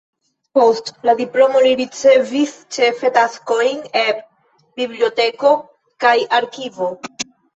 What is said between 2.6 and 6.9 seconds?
ĉefe taskojn eb biblioteko kaj arkivo.